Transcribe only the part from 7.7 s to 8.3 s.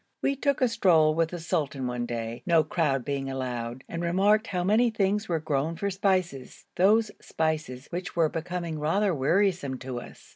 which were